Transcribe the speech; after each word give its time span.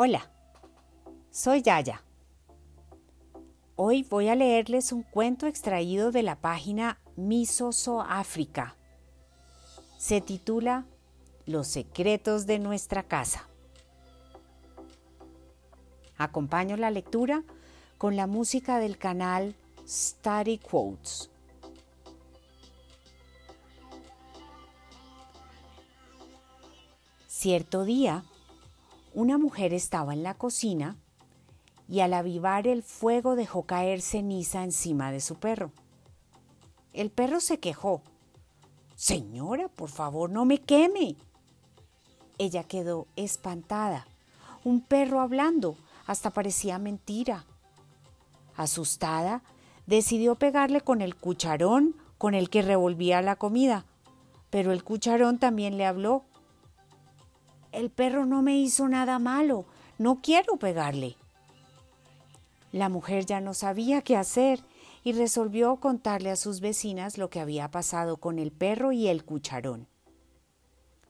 Hola, 0.00 0.30
soy 1.32 1.60
Yaya. 1.60 2.04
Hoy 3.74 4.04
voy 4.04 4.28
a 4.28 4.36
leerles 4.36 4.92
un 4.92 5.02
cuento 5.02 5.48
extraído 5.48 6.12
de 6.12 6.22
la 6.22 6.36
página 6.36 7.00
Misoso 7.16 8.02
África. 8.02 8.76
Se 9.98 10.20
titula 10.20 10.86
Los 11.46 11.66
secretos 11.66 12.46
de 12.46 12.60
nuestra 12.60 13.02
casa. 13.02 13.48
Acompaño 16.16 16.76
la 16.76 16.92
lectura 16.92 17.42
con 17.98 18.14
la 18.14 18.28
música 18.28 18.78
del 18.78 18.98
canal 18.98 19.56
Study 19.84 20.58
Quotes. 20.58 21.28
Cierto 27.26 27.82
día, 27.82 28.22
una 29.14 29.38
mujer 29.38 29.72
estaba 29.72 30.12
en 30.12 30.22
la 30.22 30.34
cocina 30.34 30.96
y 31.88 32.00
al 32.00 32.12
avivar 32.12 32.66
el 32.66 32.82
fuego 32.82 33.34
dejó 33.34 33.62
caer 33.62 34.02
ceniza 34.02 34.62
encima 34.62 35.10
de 35.10 35.20
su 35.20 35.36
perro. 35.36 35.72
El 36.92 37.10
perro 37.10 37.40
se 37.40 37.58
quejó. 37.58 38.02
Señora, 38.94 39.68
por 39.68 39.88
favor, 39.88 40.30
no 40.30 40.44
me 40.44 40.60
queme. 40.60 41.16
Ella 42.36 42.64
quedó 42.64 43.06
espantada. 43.16 44.06
Un 44.64 44.80
perro 44.80 45.20
hablando, 45.20 45.76
hasta 46.06 46.30
parecía 46.30 46.78
mentira. 46.78 47.44
Asustada, 48.56 49.42
decidió 49.86 50.34
pegarle 50.34 50.80
con 50.80 51.00
el 51.00 51.16
cucharón 51.16 51.96
con 52.18 52.34
el 52.34 52.50
que 52.50 52.62
revolvía 52.62 53.22
la 53.22 53.36
comida, 53.36 53.86
pero 54.50 54.72
el 54.72 54.82
cucharón 54.82 55.38
también 55.38 55.78
le 55.78 55.86
habló 55.86 56.24
el 57.72 57.90
perro 57.90 58.26
no 58.26 58.42
me 58.42 58.58
hizo 58.58 58.88
nada 58.88 59.18
malo, 59.18 59.66
no 59.98 60.20
quiero 60.22 60.56
pegarle. 60.56 61.16
La 62.72 62.88
mujer 62.88 63.26
ya 63.26 63.40
no 63.40 63.54
sabía 63.54 64.02
qué 64.02 64.16
hacer 64.16 64.60
y 65.04 65.12
resolvió 65.12 65.76
contarle 65.76 66.30
a 66.30 66.36
sus 66.36 66.60
vecinas 66.60 67.18
lo 67.18 67.30
que 67.30 67.40
había 67.40 67.70
pasado 67.70 68.18
con 68.18 68.38
el 68.38 68.52
perro 68.52 68.92
y 68.92 69.08
el 69.08 69.24
cucharón. 69.24 69.86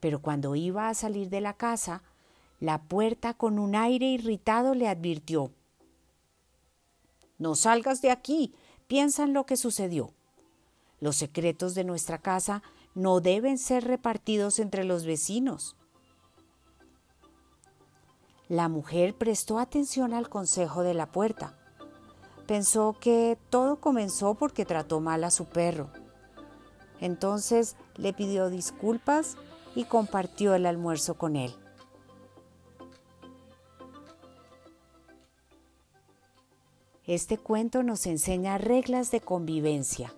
Pero 0.00 0.20
cuando 0.20 0.54
iba 0.54 0.88
a 0.88 0.94
salir 0.94 1.30
de 1.30 1.40
la 1.40 1.54
casa, 1.54 2.02
la 2.60 2.82
puerta 2.82 3.34
con 3.34 3.58
un 3.58 3.74
aire 3.74 4.06
irritado 4.06 4.74
le 4.74 4.88
advirtió 4.88 5.50
No 7.38 7.54
salgas 7.54 8.02
de 8.02 8.10
aquí, 8.10 8.54
piensa 8.86 9.24
en 9.24 9.32
lo 9.32 9.46
que 9.46 9.56
sucedió. 9.56 10.12
Los 11.00 11.16
secretos 11.16 11.74
de 11.74 11.84
nuestra 11.84 12.18
casa 12.18 12.62
no 12.94 13.20
deben 13.20 13.58
ser 13.58 13.84
repartidos 13.84 14.58
entre 14.58 14.84
los 14.84 15.04
vecinos. 15.04 15.76
La 18.48 18.68
mujer 18.68 19.16
prestó 19.16 19.58
atención 19.58 20.14
al 20.14 20.28
consejo 20.28 20.82
de 20.82 20.94
la 20.94 21.06
puerta. 21.06 21.58
Pensó 22.46 22.96
que 23.00 23.36
todo 23.50 23.80
comenzó 23.80 24.34
porque 24.34 24.64
trató 24.64 25.00
mal 25.00 25.24
a 25.24 25.32
su 25.32 25.46
perro. 25.46 25.90
Entonces 27.00 27.76
le 27.96 28.12
pidió 28.12 28.48
disculpas 28.48 29.36
y 29.74 29.84
compartió 29.84 30.54
el 30.54 30.64
almuerzo 30.64 31.14
con 31.14 31.34
él. 31.34 31.52
Este 37.04 37.38
cuento 37.38 37.82
nos 37.82 38.06
enseña 38.06 38.58
reglas 38.58 39.10
de 39.10 39.20
convivencia. 39.20 40.12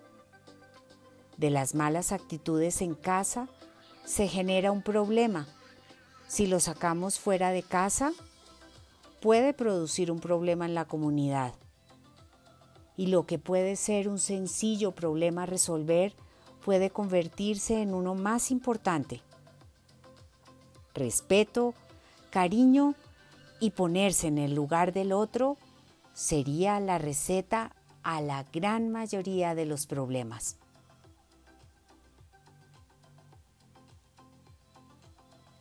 De 1.39 1.51
las 1.51 1.75
malas 1.75 2.13
actitudes 2.13 2.83
en 2.83 2.95
casa 2.95 3.48
se 4.05 4.29
genera 4.29 4.70
un 4.70 4.83
problema 4.83 5.47
si 6.29 6.47
lo 6.47 6.61
sacamos 6.61 7.19
fuera 7.19 7.51
de 7.51 7.62
casa, 7.62 8.12
puede 9.20 9.55
producir 9.55 10.13
un 10.13 10.20
problema 10.20 10.67
en 10.67 10.75
la 10.75 10.85
comunidad. 10.85 11.55
Y 12.97 13.07
lo 13.07 13.27
que 13.27 13.39
puede 13.39 13.77
ser 13.77 14.08
un 14.08 14.19
sencillo 14.19 14.92
problema 14.92 15.45
a 15.45 15.47
resolver 15.47 16.14
puede 16.64 16.91
convertirse 16.91 17.80
en 17.80 17.95
uno 17.95 18.14
más 18.14 18.51
importante. 18.51 19.23
Respeto, 20.95 21.75
cariño 22.31 22.95
y 23.58 23.70
ponerse 23.70 24.27
en 24.27 24.39
el 24.39 24.55
lugar 24.55 24.92
del 24.92 25.13
otro 25.13 25.57
sería 26.13 26.79
la 26.79 26.98
receta 26.98 27.75
a 28.02 28.20
la 28.20 28.45
gran 28.52 28.91
mayoría 28.91 29.55
de 29.55 29.64
los 29.64 29.86
problemas. 29.86 30.57